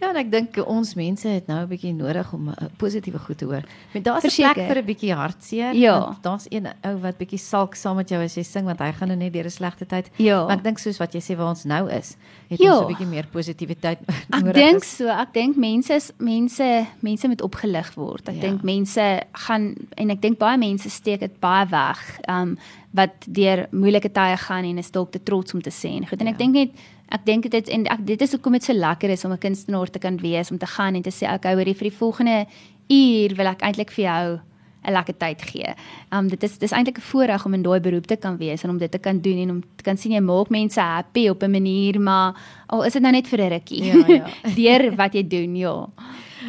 Ja, 0.00 0.08
en 0.10 0.16
ek 0.16 0.30
dink 0.32 0.56
ons 0.66 0.94
mense 0.96 1.28
het 1.28 1.46
nou 1.46 1.60
'n 1.60 1.68
bietjie 1.68 1.92
nodig 1.92 2.32
om 2.32 2.48
'n 2.48 2.70
positiewe 2.78 3.18
goed 3.18 3.38
te 3.38 3.44
hoor. 3.44 3.62
Maar 3.92 4.02
daar's 4.02 4.24
'n 4.24 4.30
plek 4.54 4.54
vir 4.66 4.78
'n 4.78 4.84
bietjie 4.86 5.12
hartseer. 5.14 5.74
Ja. 5.74 6.16
Daar's 6.22 6.46
een 6.48 6.66
ou 6.82 6.96
wat 7.00 7.18
bietjie 7.18 7.38
salk 7.38 7.74
saam 7.74 7.96
met 7.96 8.08
jou 8.08 8.22
as 8.24 8.34
jy 8.34 8.42
sing 8.42 8.64
want 8.64 8.78
hy 8.78 8.92
gaan 8.92 9.08
nou 9.08 9.18
net 9.18 9.32
deur 9.32 9.44
'n 9.44 9.50
slegte 9.50 9.86
tyd. 9.86 10.10
Ja. 10.16 10.46
Maar 10.46 10.56
ek 10.56 10.64
dink 10.64 10.78
soos 10.78 10.98
wat 10.98 11.12
jy 11.12 11.20
sê 11.20 11.36
waar 11.36 11.48
ons 11.48 11.64
nou 11.64 11.90
is, 11.90 12.16
het 12.48 12.58
Ja. 12.60 12.72
ons 12.78 12.80
'n 12.82 12.86
bietjie 12.94 13.06
meer 13.06 13.26
positiwiteit 13.30 13.98
Ek 14.30 14.40
nodig. 14.42 14.54
dink 14.54 14.82
is. 14.82 14.96
so, 14.96 15.06
ek 15.08 15.32
dink 15.34 15.56
mense 15.56 15.90
is 15.94 16.12
mense 16.18 16.86
mense 17.00 17.28
moet 17.28 17.42
opgelig 17.42 17.94
word. 17.94 18.28
Ek 18.28 18.34
Ja. 18.34 18.40
dink 18.40 18.62
mense 18.62 19.22
gaan 19.32 19.74
en 19.96 20.10
ek 20.10 20.20
dink 20.22 20.38
baie 20.38 20.56
mense 20.58 20.88
steek 20.90 21.20
dit 21.20 21.40
baie 21.40 21.66
weg. 21.68 22.18
Um 22.28 22.56
wat 22.92 23.10
deur 23.30 23.66
moeilike 23.70 24.10
tye 24.10 24.36
gaan 24.36 24.64
en 24.64 24.78
is 24.78 24.90
dalk 24.90 25.12
te 25.12 25.22
trots 25.22 25.54
om 25.54 25.60
te 25.62 25.70
sê 25.70 25.88
en 25.96 26.06
goed. 26.08 26.20
En 26.20 26.26
ek 26.26 26.38
Ja. 26.40 26.44
dink 26.46 26.54
net 26.54 26.70
ek 27.10 27.24
dink 27.26 27.50
dit 27.50 27.68
en 27.68 27.86
ek 27.86 28.04
dit 28.06 28.22
is 28.22 28.32
hoekom 28.32 28.52
dit 28.52 28.64
so 28.64 28.72
lekker 28.72 29.10
is 29.10 29.24
om 29.24 29.32
'n 29.32 29.38
kunstenaar 29.38 29.90
te 29.90 29.98
kan 29.98 30.16
wees 30.16 30.50
om 30.50 30.58
te 30.58 30.66
gaan 30.66 30.94
en 30.94 31.02
te 31.02 31.10
sê 31.10 31.32
okay, 31.32 31.54
hoorie 31.54 31.74
vir 31.74 31.90
die 31.90 31.98
volgende 31.98 32.46
uur 32.88 33.34
wil 33.36 33.46
ek 33.46 33.62
eintlik 33.62 33.90
vir 33.90 34.04
jou 34.04 34.40
'n 34.80 34.92
lekker 34.92 35.16
tyd 35.18 35.42
gee. 35.42 35.74
Um 36.12 36.28
dit 36.28 36.42
is 36.42 36.58
dis 36.58 36.72
eintlik 36.72 36.98
'n 36.98 37.08
voorreg 37.10 37.44
om 37.44 37.54
in 37.54 37.62
daai 37.62 37.80
beroep 37.80 38.06
te 38.06 38.16
kan 38.16 38.36
wees 38.36 38.64
en 38.64 38.70
om 38.70 38.78
dit 38.78 38.90
te 38.90 38.98
kan 38.98 39.20
doen 39.20 39.38
en 39.38 39.50
om 39.50 39.60
te 39.76 39.82
kan 39.82 39.96
sien 39.96 40.12
jy 40.12 40.20
maak 40.20 40.48
mense 40.48 40.80
happy 40.80 41.28
op 41.28 41.42
'n 41.42 41.50
manier, 41.50 42.00
maar 42.00 42.34
al 42.68 42.84
is 42.84 42.92
dit 42.92 43.02
nou 43.02 43.12
net 43.12 43.28
vir 43.28 43.40
'n 43.40 43.50
rukkie. 43.50 43.84
Ja, 43.84 44.06
ja. 44.06 44.26
Deur 44.56 44.96
wat 44.96 45.12
jy 45.12 45.28
doen, 45.28 45.56
ja. 45.56 45.88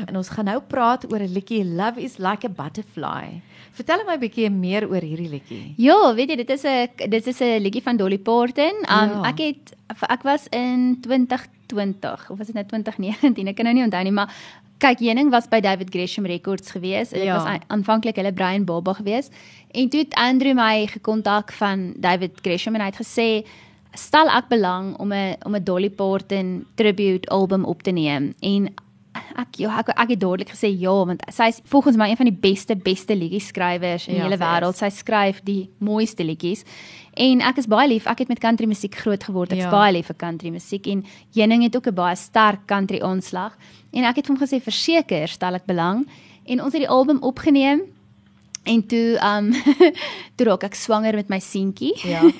En 0.08 0.18
ons 0.18 0.30
gaan 0.30 0.46
nou 0.46 0.62
praat 0.62 1.12
oor 1.12 1.20
'n 1.20 1.34
liedjie 1.34 1.66
Love 1.66 2.02
is 2.02 2.18
like 2.18 2.48
a 2.48 2.50
butterfly. 2.50 3.42
Vertel 3.74 4.04
my 4.06 4.14
'n 4.16 4.20
bietjie 4.20 4.50
meer 4.52 4.88
oor 4.90 5.02
hierdie 5.02 5.30
liedjie. 5.30 5.74
Ja, 5.78 6.14
weet 6.14 6.30
jy, 6.30 6.36
dit 6.36 6.50
is 6.50 6.64
'n 6.66 6.90
dit 7.10 7.28
is 7.28 7.40
'n 7.42 7.62
liedjie 7.62 7.82
van 7.84 7.98
Dolly 7.98 8.18
Parton. 8.18 8.76
Um 8.90 9.10
Ja. 9.10 9.24
ek 9.30 9.38
het 9.40 9.74
ek 10.10 10.24
was 10.24 10.48
in 10.52 10.98
2020 11.02 12.30
of 12.30 12.38
was 12.38 12.48
dit 12.48 12.56
nou 12.56 12.66
2019? 12.66 13.48
Ek 13.48 13.56
kan 13.56 13.66
nou 13.66 13.76
nie 13.76 13.84
onthou 13.84 14.04
nie, 14.04 14.12
maar 14.12 14.30
kyk, 14.80 15.00
Jening 15.00 15.30
was 15.30 15.48
by 15.48 15.60
David 15.60 15.90
Gresham 15.90 16.26
Records 16.26 16.72
gewees. 16.72 17.10
Dit 17.10 17.24
Ja. 17.24 17.36
was 17.38 17.46
aan- 17.46 17.62
aanvanklik 17.68 18.16
hulle 18.16 18.34
Brian 18.34 18.66
Baba 18.66 18.94
gewees. 18.94 19.30
En 19.72 19.90
toe 19.90 20.00
het 20.00 20.14
Andrew 20.16 20.54
my 20.56 20.88
gekontak 20.88 21.52
van 21.52 21.94
David 21.98 22.32
Gresham 22.42 22.76
en 22.76 22.82
hy 22.82 22.88
het 22.88 22.98
gesê 23.08 23.46
stel 23.94 24.28
ek 24.30 24.48
belang 24.50 24.98
om 25.00 25.12
'n 25.14 25.36
om 25.46 25.56
'n 25.56 25.64
Dolly 25.64 25.90
Parton 25.90 26.66
tribute 26.76 27.28
album 27.30 27.64
op 27.66 27.84
te 27.84 27.92
neem 27.92 28.34
en 28.42 28.74
ek 29.38 29.58
ja 29.60 29.80
ek, 29.80 29.90
ek 29.90 30.10
het 30.10 30.20
dadelik 30.20 30.50
gesê 30.50 30.70
ja 30.80 30.94
want 31.06 31.22
sy 31.32 31.44
is 31.48 31.62
volgens 31.66 31.98
my 31.98 32.10
een 32.10 32.18
van 32.18 32.26
die 32.26 32.38
beste 32.42 32.76
beste 32.76 33.16
liedjie 33.16 33.40
skrywers 33.40 34.08
in 34.08 34.16
Ja, 34.16 34.22
die 34.22 34.30
hele 34.30 34.38
sy 34.38 34.44
is. 34.44 34.48
wêreld. 34.50 34.76
Sy 34.76 34.90
skryf 34.90 35.42
die 35.44 35.70
mooiste 35.80 36.24
liedjies. 36.24 36.64
En 37.14 37.42
ek 37.42 37.58
is 37.58 37.68
baie 37.68 37.88
lief. 37.88 38.08
Ek 38.08 38.20
het 38.20 38.28
met 38.30 38.40
country 38.40 38.66
musiek 38.68 38.96
groot 38.96 39.24
geword. 39.24 39.52
Ek's 39.52 39.64
Ja. 39.64 39.70
ja. 39.70 39.72
baie 39.72 39.92
lief 39.94 40.06
vir 40.08 40.16
country 40.16 40.50
musiek 40.50 40.88
en 40.88 41.04
Jening 41.32 41.64
het 41.64 41.76
ook 41.76 41.88
'n 41.88 41.94
baie 41.96 42.16
sterk 42.16 42.66
country 42.68 43.00
aanslag. 43.02 43.58
En 43.94 44.04
ek 44.04 44.16
het 44.18 44.28
hom 44.28 44.38
gesê 44.38 44.62
verseker 44.62 45.28
stel 45.28 45.56
ek 45.56 45.66
belang 45.66 46.08
en 46.46 46.62
ons 46.62 46.74
het 46.74 46.82
die 46.82 46.90
album 46.90 47.20
opgeneem. 47.22 47.82
En 48.64 48.86
toe 48.86 49.20
um 49.26 49.52
toe 50.36 50.46
raak 50.46 50.64
ek 50.64 50.76
swanger 50.78 51.16
met 51.18 51.30
my 51.30 51.40
seentjie. 51.40 51.96
Ja. 52.08 52.22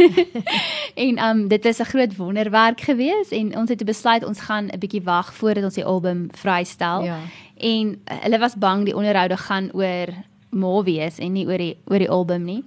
En 1.02 1.18
um 1.24 1.48
dit 1.48 1.66
is 1.66 1.80
'n 1.80 1.88
groot 1.88 2.16
wonderwerk 2.16 2.82
gewees 2.82 3.30
en 3.32 3.58
ons 3.58 3.70
het 3.70 3.78
toe 3.78 3.88
besluit 3.88 4.24
ons 4.24 4.40
gaan 4.40 4.68
'n 4.68 4.80
bietjie 4.80 5.04
wag 5.04 5.34
voordat 5.34 5.64
ons 5.64 5.74
die 5.74 5.86
album 5.86 6.28
vrystel. 6.32 7.04
Ja. 7.04 7.20
En 7.58 7.88
uh, 7.88 8.18
hulle 8.22 8.40
was 8.40 8.56
bang 8.56 8.86
die 8.86 8.96
onderhoude 8.96 9.38
gaan 9.38 9.70
oor 9.74 10.08
ma 10.50 10.84
wees 10.84 11.18
en 11.18 11.32
nie 11.32 11.48
oor 11.48 11.58
die 11.58 11.78
oor 11.86 12.00
die 12.00 12.10
album 12.10 12.44
nie. 12.44 12.64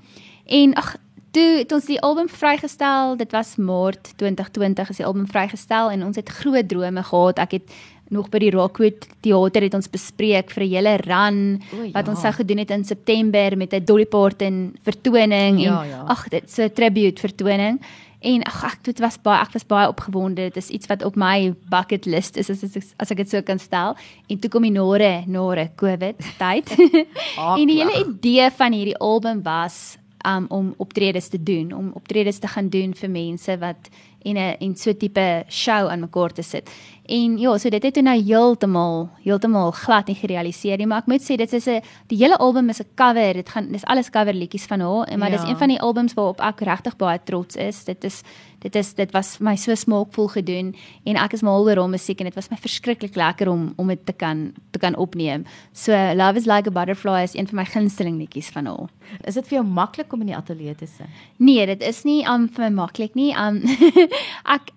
En 0.46 0.75
ag 0.75 0.96
toe 1.34 1.48
het 1.58 1.72
ons 1.74 1.88
die 1.88 1.98
album 2.04 2.28
vrygestel. 2.30 3.16
Dit 3.18 3.34
was 3.34 3.56
Maart 3.58 4.12
2020 4.20 4.92
is 4.94 5.00
die 5.02 5.06
album 5.06 5.26
vrygestel 5.30 5.90
en 5.90 6.06
ons 6.06 6.20
het 6.20 6.30
groot 6.30 6.68
drome 6.70 7.02
gehad. 7.02 7.42
Ek 7.42 7.58
het 7.58 7.74
nog 8.14 8.28
by 8.30 8.38
die 8.42 8.52
Rockwood 8.54 9.08
teater 9.24 9.64
het 9.64 9.74
ons 9.74 9.90
bespreek 9.90 10.52
vir 10.52 10.64
'n 10.64 10.70
hele 10.70 10.94
run 11.02 11.62
O, 11.72 11.82
ja. 11.82 11.92
wat 11.92 12.08
ons 12.08 12.20
sou 12.20 12.32
gedoen 12.32 12.58
het 12.58 12.70
in 12.70 12.84
September 12.84 13.56
met 13.56 13.72
'n 13.72 13.84
Dolly 13.84 14.06
Parton 14.06 14.76
vertoning 14.84 15.60
Ja, 15.60 15.82
en 15.82 15.88
ja. 15.88 16.04
ag 16.06 16.28
dit 16.28 16.50
so 16.50 16.62
'n 16.62 16.72
tribute 16.72 17.20
vertoning. 17.20 17.80
En 18.20 18.42
ag 18.42 18.64
ek 18.64 18.78
dit 18.84 18.98
was 18.98 19.18
baie 19.18 19.40
ek 19.40 19.52
was 19.52 19.66
baie 19.66 19.88
opgewonde. 19.88 20.42
Dit 20.52 20.56
is 20.56 20.68
iets 20.68 20.86
wat 20.86 21.04
op 21.04 21.16
my 21.16 21.54
bucket 21.68 22.06
list 22.06 22.36
is 22.36 22.50
as 22.50 22.62
as, 22.62 22.94
as 22.96 23.10
ek 23.10 23.16
dit 23.16 23.30
so 23.30 23.42
kan 23.42 23.58
stel. 23.58 23.96
En 24.28 24.38
toe 24.38 24.50
kom 24.50 24.62
die 24.62 24.70
nare 24.70 25.24
nare 25.26 25.70
COVID 25.76 26.16
tyd. 26.38 26.70
en 27.60 27.66
die 27.66 27.82
hele 27.82 28.06
idee 28.06 28.50
van 28.50 28.72
hierdie 28.72 28.98
album 28.98 29.42
was 29.42 29.98
um, 30.26 30.46
om 30.48 30.74
optredes 30.76 31.28
te 31.28 31.42
doen, 31.42 31.72
om 31.72 31.92
optredes 31.94 32.38
te 32.38 32.48
gaan 32.48 32.68
doen 32.68 32.94
vir 32.94 33.10
mense 33.10 33.58
wat 33.58 33.88
en 34.24 34.36
'n 34.36 34.56
en 34.60 34.76
so 34.76 34.92
tipe 34.92 35.44
show 35.48 35.88
aan 35.88 36.00
mekaar 36.00 36.32
te 36.32 36.42
sit. 36.42 36.70
En 37.04 37.38
ja, 37.38 37.58
so 37.58 37.68
dit 37.68 37.82
het 37.82 37.98
nou 38.00 38.16
heeltemal 38.16 39.10
heeltemal 39.22 39.70
glad 39.76 40.06
nie 40.08 40.16
gerealiseer 40.16 40.78
nie, 40.80 40.86
maar 40.88 41.02
ek 41.02 41.10
moet 41.12 41.24
sê 41.24 41.36
dit 41.36 41.52
is 41.52 41.66
'n 41.68 41.82
die 42.08 42.16
hele 42.16 42.38
album 42.38 42.68
is 42.70 42.80
'n 42.80 42.88
cover. 42.96 43.34
Dit 43.34 43.48
gaan 43.48 43.72
dis 43.72 43.84
alles 43.84 44.10
cover 44.10 44.34
liedjies 44.34 44.64
van 44.64 44.80
haar, 44.80 45.06
en 45.08 45.18
maar 45.18 45.30
ja. 45.30 45.36
dis 45.36 45.48
een 45.48 45.58
van 45.58 45.68
die 45.68 45.80
albums 45.80 46.14
waarop 46.14 46.40
ek 46.40 46.60
regtig 46.60 46.96
baie 46.96 47.20
trots 47.24 47.56
is. 47.56 47.84
Dit 47.84 48.04
is 48.04 48.22
dit 48.64 48.76
is 48.76 48.94
dit 48.94 49.10
was 49.12 49.36
vir 49.36 49.44
my 49.44 49.56
so 49.56 49.74
smaakvol 49.74 50.28
gedoen 50.28 50.74
en 51.04 51.16
ek 51.20 51.32
is 51.36 51.42
mal 51.42 51.66
oor 51.66 51.76
haar 51.76 51.90
musiek 51.92 52.20
en 52.20 52.30
dit 52.30 52.34
was 52.34 52.48
my 52.50 52.56
verskriklik 52.56 53.14
lekker 53.14 53.48
om 53.48 53.72
om 53.76 53.88
dit 53.92 54.06
te 54.06 54.12
kan 54.12 54.54
te 54.72 54.78
kan 54.78 54.96
opneem. 54.96 55.44
So 55.72 55.92
Love 55.92 56.38
is 56.40 56.46
like 56.46 56.68
a 56.68 56.72
butterfly 56.72 57.22
is 57.22 57.34
een 57.34 57.46
van 57.46 57.56
my 57.56 57.64
gunsteling 57.64 58.16
liedjies 58.18 58.48
van 58.48 58.66
haar. 58.66 58.88
Is 59.24 59.34
dit 59.34 59.48
vir 59.48 59.58
jou 59.58 59.66
maklik 59.66 60.12
om 60.12 60.20
in 60.20 60.32
die 60.32 60.36
ateljee 60.36 60.74
te 60.74 60.86
sing? 60.86 61.08
Nee, 61.36 61.66
dit 61.66 61.82
is 61.82 62.04
nie 62.04 62.24
um 62.24 62.48
vir 62.48 62.64
my 62.64 62.70
maklik 62.82 63.14
nie. 63.14 63.34
Um 63.36 63.60
ek 64.56 64.73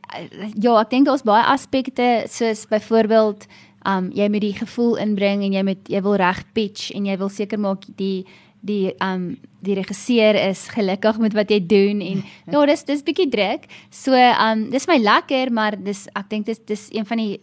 ja, 0.55 0.73
ek 0.79 0.91
dink 0.93 1.07
daar's 1.09 1.25
baie 1.27 1.45
aspekte 1.45 2.25
soos 2.31 2.65
byvoorbeeld 2.71 3.47
um 3.87 4.09
jy 4.15 4.27
moet 4.31 4.43
die 4.43 4.57
gevoel 4.57 4.97
inbring 5.01 5.45
en 5.45 5.55
jy 5.55 5.63
moet 5.63 5.89
jy 5.91 6.01
wil 6.03 6.17
reg 6.19 6.43
pitch 6.53 6.91
en 6.95 7.07
jy 7.07 7.17
wil 7.19 7.31
seker 7.31 7.59
maak 7.61 7.85
die 7.99 8.25
die 8.67 8.91
um 9.03 9.37
die 9.65 9.75
regisseur 9.77 10.37
is 10.37 10.67
gelukkig 10.73 11.17
met 11.21 11.33
wat 11.37 11.49
jy 11.49 11.59
doen 11.65 12.01
en 12.05 12.23
ja 12.53 12.65
dis 12.69 12.83
dis 12.87 13.03
bietjie 13.05 13.29
druk. 13.33 13.65
So 13.93 14.13
um 14.13 14.67
dis 14.73 14.87
my 14.89 14.97
lekker 15.01 15.51
maar 15.53 15.77
dis 15.79 16.05
ek 16.13 16.29
dink 16.29 16.45
dis 16.49 16.61
dis 16.69 16.87
een 16.93 17.07
van 17.09 17.21
die 17.21 17.39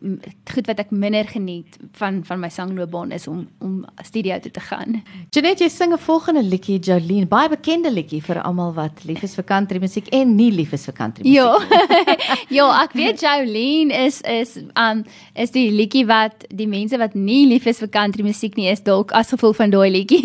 goed 0.53 0.69
wat 0.71 0.85
ek 0.85 0.93
minder 0.95 1.27
geniet 1.29 1.79
van 1.99 2.23
van 2.25 2.41
my 2.41 2.51
sangloopbaan 2.53 3.13
is 3.17 3.27
om 3.31 3.45
om 3.65 3.83
studio 4.05 4.39
toe 4.41 4.53
te 4.55 4.65
gaan. 4.69 5.01
Janet 5.35 5.61
jy 5.61 5.69
sing 5.69 5.93
'n 5.93 5.99
volgende 5.99 6.43
liedjie 6.43 6.79
Jolene, 6.79 7.27
baie 7.27 7.49
bekende 7.49 7.91
liedjie 7.91 8.23
vir 8.23 8.43
almal 8.43 8.73
wat 8.75 9.05
lief 9.05 9.23
is 9.23 9.35
vir 9.35 9.45
country 9.45 9.79
musiek 9.79 10.09
en 10.13 10.37
nie 10.37 10.51
lief 10.51 10.73
is 10.73 10.85
vir 10.85 10.95
country 10.95 11.25
musiek. 11.25 11.35
Ja. 11.35 11.59
ja, 12.59 12.67
ek 12.83 12.93
weet 12.93 13.21
Jolene 13.21 14.05
is 14.07 14.21
is 14.21 14.59
um 14.79 15.05
is 15.35 15.51
die 15.51 15.71
liedjie 15.71 16.07
wat 16.07 16.47
die 16.49 16.69
mense 16.69 16.99
wat 16.99 17.15
nie 17.15 17.47
lief 17.47 17.67
is 17.67 17.79
vir 17.79 17.89
country 17.89 18.23
musiek 18.23 18.57
nie 18.57 18.71
is 18.71 18.85
dalk 18.85 19.13
as 19.13 19.35
gevolg 19.35 19.57
van 19.57 19.71
daai 19.71 19.91
liedjie. 19.91 20.23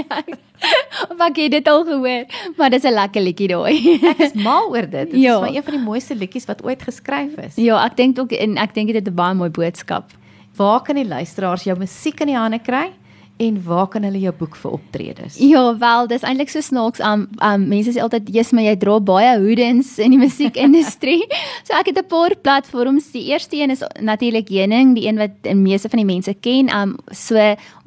ja. 0.00 0.22
Of 1.10 1.18
ek 1.28 1.36
het 1.36 1.50
dit 1.50 1.68
al 1.68 1.84
gehoor, 1.84 2.24
maar 2.56 2.70
dis 2.70 2.84
'n 2.84 2.94
lekker 2.94 3.22
liedjie 3.22 3.48
daai. 3.48 4.00
ek 4.12 4.18
is 4.18 4.34
mal 4.34 4.70
oor 4.70 4.88
dit. 4.88 5.10
Dit 5.10 5.20
ja. 5.20 5.34
is 5.34 5.40
maar 5.40 5.54
een 5.54 5.62
van 5.62 5.76
die 5.76 5.82
mooiste 5.82 6.14
liedjies 6.14 6.44
wat 6.44 6.64
ooit 6.64 6.82
geskryf 6.82 7.36
is. 7.46 7.56
Ja, 7.56 7.84
ek 7.84 7.96
dink 7.96 8.18
ook 8.18 8.32
en 8.32 8.56
ek 8.56 8.74
dink 8.74 8.92
dit 8.92 8.96
het 8.96 9.08
'n 9.08 9.14
baie 9.14 9.34
mooi 9.34 9.50
boodskap. 9.50 10.12
Waar 10.56 10.82
kan 10.82 10.94
die 10.94 11.06
luisteraars 11.06 11.64
jou 11.64 11.78
musiek 11.78 12.20
in 12.20 12.26
die 12.26 12.36
hande 12.36 12.58
kry? 12.58 12.92
En 13.36 13.56
waar 13.64 13.88
kan 13.92 14.02
hulle 14.06 14.20
jou 14.22 14.32
boek 14.38 14.54
vir 14.56 14.70
optredes? 14.78 15.34
Ja, 15.36 15.62
wel, 15.76 16.06
dis 16.08 16.22
eintlik 16.24 16.48
so 16.48 16.64
snaaks. 16.64 17.02
Um 17.04 17.26
um 17.44 17.66
mense 17.68 17.92
sê 17.92 18.00
altyd, 18.00 18.30
"Jesus, 18.32 18.52
maar 18.52 18.64
jy 18.64 18.76
dra 18.80 19.00
baie 19.00 19.38
hoedens 19.38 19.98
in 19.98 20.10
die 20.10 20.20
musiekindustrie." 20.26 21.26
so 21.62 21.76
ek 21.76 21.86
het 21.92 21.98
'n 21.98 22.06
paar 22.08 22.36
platforms. 22.36 23.10
Die 23.12 23.26
eerste 23.28 23.56
een 23.56 23.70
is 23.70 23.82
natuurlik 24.00 24.48
Hening, 24.48 24.94
die 24.94 25.06
een 25.06 25.18
wat 25.18 25.30
die 25.42 25.54
meeste 25.54 25.88
van 25.88 25.98
die 25.98 26.14
mense 26.14 26.34
ken. 26.34 26.72
Um 26.72 26.96
so 27.12 27.36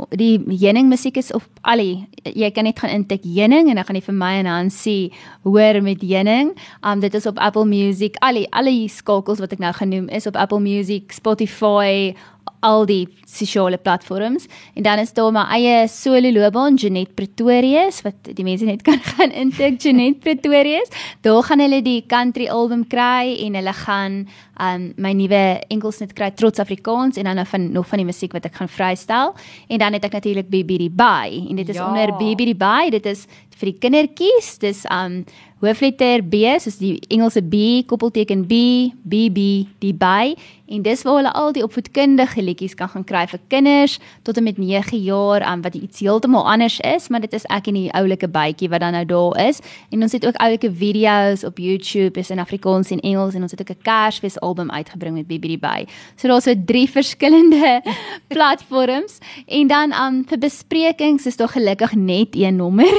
die 0.10 0.38
Hening 0.48 0.88
musiek 0.88 1.18
is 1.18 1.34
op 1.34 1.44
al 1.62 1.80
jy 2.24 2.52
kan 2.52 2.64
net 2.64 2.80
gaan 2.80 2.90
intik 2.90 3.24
Hening 3.24 3.70
en 3.70 3.76
dan 3.76 3.86
gaan 3.86 3.96
jy 3.96 4.02
vir 4.02 4.14
my 4.16 4.34
en 4.40 4.46
Hansie 4.46 5.12
hoor 5.44 5.82
met 5.82 6.02
Hening. 6.02 6.54
Um 6.86 7.00
dit 7.00 7.14
is 7.14 7.26
op 7.26 7.38
Apple 7.40 7.66
Music. 7.66 8.16
Al 8.20 8.34
die 8.34 8.48
al 8.52 8.66
die 8.66 8.88
skakels 8.88 9.40
wat 9.40 9.52
ek 9.52 9.60
nou 9.60 9.74
genoem 9.74 10.10
is 10.10 10.28
op 10.28 10.36
Apple 10.36 10.60
Music, 10.60 11.12
Spotify, 11.12 12.14
al 12.60 12.86
die 12.90 13.08
sosiale 13.26 13.78
platforms 13.78 14.48
en 14.76 14.84
dan 14.84 15.00
is 15.00 15.14
daar 15.14 15.32
my 15.32 15.46
eie 15.56 15.88
solo 15.88 16.32
loopbaan 16.32 16.76
Janet 16.76 17.16
Pretorius 17.16 18.02
wat 18.06 18.32
die 18.36 18.46
mense 18.46 18.66
net 18.66 18.84
kan 18.84 19.00
gaan 19.14 19.32
intik 19.32 19.82
Janet 19.82 20.20
Pretorius. 20.20 20.90
Daar 21.22 21.44
gaan 21.44 21.64
hulle 21.64 21.82
die 21.86 22.04
country 22.08 22.48
album 22.48 22.88
kry 22.88 23.36
en 23.46 23.56
hulle 23.60 23.74
gaan 23.86 24.22
um 24.60 24.94
my 24.98 25.14
nuwe 25.16 25.42
enkelsnit 25.72 26.14
kry 26.14 26.32
Trots 26.32 26.60
Afrikaans 26.60 27.18
en 27.18 27.30
dan 27.30 27.46
van 27.46 27.72
nog 27.72 27.88
van 27.88 27.98
die 27.98 28.08
musiek 28.08 28.34
wat 28.36 28.46
ek 28.46 28.56
gaan 28.56 28.70
vrystel. 28.70 29.36
En 29.68 29.78
dan 29.78 29.94
het 29.94 30.04
ek 30.04 30.18
natuurlik 30.20 30.50
BB 30.50 30.78
die 30.86 30.94
Bay 30.94 31.46
en 31.50 31.56
dit 31.56 31.70
is 31.70 31.76
ja. 31.76 31.88
onder 31.88 32.16
BB 32.18 32.52
die 32.52 32.56
Bay 32.56 32.90
dit 32.90 33.06
is 33.06 33.26
vir 33.60 33.74
die 33.74 33.80
kindertjies. 33.80 34.58
Dis 34.60 34.86
um 34.92 35.24
hoofletter 35.60 36.24
B 36.24 36.48
soos 36.64 36.78
die 36.80 36.98
Engelse 37.12 37.42
B 37.44 37.84
koppelteken 37.88 38.46
B 38.48 38.94
BB 39.04 39.68
die 39.84 39.94
Bay 39.94 40.36
en 40.70 40.84
dis 40.86 41.02
waar 41.04 41.18
hulle 41.18 41.32
al 41.34 41.52
die 41.56 41.64
opvoedkundige 41.66 42.44
liedjies 42.46 42.76
kan 42.78 42.92
gaan 42.94 43.04
kry 43.04 43.26
vir 43.28 43.42
kinders 43.52 43.98
tot 44.24 44.38
en 44.38 44.46
met 44.46 44.60
9 44.62 45.02
jaar 45.04 45.44
um, 45.52 45.64
wat 45.66 45.76
iets 45.76 46.00
heeltemal 46.00 46.46
anders 46.48 46.80
is. 46.86 47.08
Maar 47.10 47.26
dit 47.26 47.34
is 47.34 47.48
ek 47.50 47.72
en 47.72 47.80
die 47.80 47.90
oulike 47.98 48.30
bytjie 48.30 48.70
wat 48.70 48.86
dan 48.86 48.94
nou 48.96 49.06
daar 49.10 49.40
is. 49.48 49.62
En 49.90 50.06
ons 50.06 50.14
het 50.14 50.26
ook 50.26 50.38
oulike 50.38 50.72
video's 50.72 51.44
op 51.44 51.58
YouTube 51.58 52.20
is 52.20 52.30
in 52.30 52.40
Afrikaans 52.40 52.94
en 52.94 53.02
Engels. 53.02 53.34
En 53.34 53.42
ons 53.42 53.52
het 53.52 53.62
ook 53.62 53.76
'n 53.76 53.82
Kersfees 53.82 54.40
album 54.50 54.74
uitgebring 54.74 55.20
met 55.22 55.30
BB 55.30 55.54
die 55.56 55.62
Bay 55.62 55.88
so 56.16 56.28
daar's 56.32 56.50
so 56.50 56.56
drie 56.66 56.88
verskillende 56.90 57.80
platforms 58.34 59.20
en 59.46 59.72
dan 59.72 59.94
um, 59.94 60.24
vir 60.30 60.42
besprekings 60.42 61.30
is 61.30 61.38
daar 61.38 61.54
gelukkig 61.54 61.96
net 61.96 62.36
een 62.36 62.58
nommer 62.60 62.90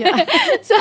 ja 0.00 0.16
so 0.68 0.74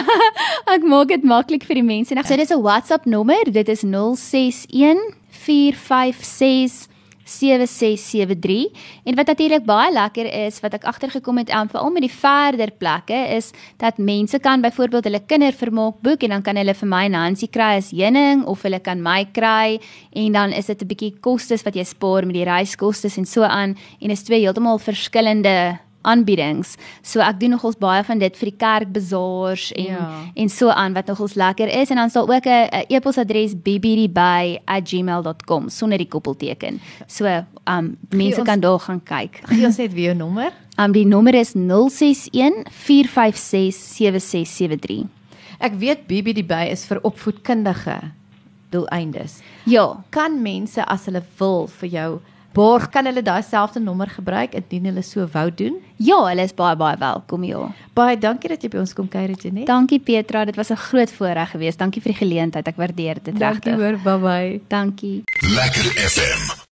ek 0.72 0.84
maak 0.88 1.12
dit 1.14 1.24
maklik 1.26 1.66
vir 1.68 1.80
die 1.82 1.86
mense. 1.86 2.16
So 2.26 2.36
dis 2.36 2.52
'n 2.52 2.62
WhatsApp 2.62 3.06
nommer. 3.06 3.44
Dit 3.52 3.70
is 3.70 3.84
061 3.84 5.00
456 5.30 6.95
7673 7.26 8.72
en 9.04 9.16
wat 9.18 9.28
natuurlik 9.28 9.66
baie 9.66 9.92
lekker 9.94 10.30
is 10.46 10.62
wat 10.64 10.78
ek 10.78 10.86
agtergekom 10.86 11.38
het 11.42 11.50
aan 11.50 11.70
veral 11.70 11.92
met 11.92 12.06
die 12.06 12.14
verder 12.14 12.72
plekke 12.72 13.18
is 13.36 13.52
dat 13.82 13.98
mense 13.98 14.40
kan 14.40 14.62
byvoorbeeld 14.62 15.10
hulle 15.10 15.24
kindervermaak 15.26 16.02
boek 16.06 16.24
en 16.24 16.38
dan 16.38 16.46
kan 16.46 16.56
hulle 16.56 16.74
vir 16.74 16.90
my 16.90 17.08
Nancy 17.10 17.50
kry 17.50 17.76
as 17.80 17.92
heuning 17.92 18.46
of 18.46 18.62
hulle 18.66 18.80
kan 18.80 19.02
my 19.02 19.26
kry. 19.34 19.80
En 20.14 20.32
dan 20.32 20.54
is 20.54 20.66
dit 20.66 20.82
'n 20.82 20.88
bietjie 20.88 21.14
kostes 21.20 21.64
wat 21.64 21.76
jy 21.76 21.84
spaar 21.84 22.26
met 22.26 22.36
die 22.36 22.46
reiskoste 22.46 23.10
en 23.18 23.26
so 23.26 23.44
aan. 23.44 23.76
En 24.02 24.10
is 24.10 24.24
twee 24.24 24.42
heeltemal 24.42 24.78
verskillende 24.78 25.80
aanbiedings. 26.06 26.76
So 27.02 27.20
ek 27.26 27.40
doen 27.42 27.50
nogals 27.56 27.78
baie 27.82 28.04
van 28.06 28.20
dit 28.22 28.38
vir 28.40 28.48
die 28.52 28.60
kerkbazaars 28.62 29.72
en 29.76 29.86
ja. 29.86 30.22
en 30.36 30.50
so 30.50 30.70
aan 30.70 30.94
wat 30.98 31.08
nogals 31.12 31.36
lekker 31.40 31.68
is 31.82 31.90
en 31.90 31.96
dan 32.02 32.12
sal 32.14 32.26
ook 32.30 32.46
'n 32.46 32.86
e-posadres 32.90 33.54
bbdby@gmail.com 33.56 35.70
sonder 35.70 35.98
die 35.98 36.08
koppelteken. 36.08 36.80
So 37.08 37.26
um 37.66 37.98
mense 38.10 38.40
ons, 38.40 38.50
kan 38.50 38.60
daar 38.60 38.80
gaan 38.80 39.04
kyk. 39.04 39.42
Gee 39.44 39.66
ons 39.66 39.78
net 39.78 39.94
weer 39.94 40.14
'n 40.14 40.18
nommer. 40.18 40.52
Um 40.78 40.92
die 40.92 41.06
nommer 41.06 41.34
is 41.34 41.54
061 41.54 42.66
456 42.70 43.72
7673. 43.72 45.06
Ek 45.60 45.74
weet 45.80 46.08
bbdby 46.08 46.68
is 46.72 46.86
vir 46.86 47.00
opvoedkundige 47.02 48.00
doeleindes. 48.70 49.40
Ja, 49.64 50.04
kan 50.10 50.42
mense 50.42 50.86
as 50.86 51.06
hulle 51.06 51.24
wil 51.40 51.68
vir 51.80 51.90
jou 51.90 52.20
borg 52.56 52.90
kan 52.94 53.08
hulle 53.10 53.24
daai 53.26 53.44
selfde 53.44 53.82
nommer 53.84 54.10
gebruik 54.12 54.56
indien 54.58 54.90
hulle 54.90 55.04
so 55.06 55.28
wou 55.34 55.48
doen? 55.52 55.78
Ja, 55.98 56.18
hulle 56.30 56.48
is 56.48 56.56
baie 56.56 56.76
baie 56.80 56.98
welkom, 57.00 57.44
ja. 57.48 57.68
Baie 57.98 58.18
dankie 58.20 58.52
dat 58.52 58.64
jy 58.64 58.72
by 58.74 58.82
ons 58.84 58.96
kom 58.98 59.08
kuier, 59.12 59.36
Jenet. 59.36 59.68
Dankie 59.70 60.00
Petra, 60.00 60.46
dit 60.46 60.56
was 60.56 60.72
'n 60.72 60.82
groot 60.90 61.12
voorreg 61.12 61.52
geweest. 61.52 61.80
Dankie 61.80 62.02
vir 62.02 62.14
die 62.14 62.20
geleentheid. 62.26 62.68
Ek 62.68 62.78
waardeer 62.78 63.24
dit 63.24 63.38
regtig. 63.38 63.40
Dankie 63.40 63.76
hoor, 63.76 63.98
bye 64.04 64.20
bye. 64.20 64.62
Dankie. 64.68 65.24
Lekker 65.42 65.92
FM 66.10 66.64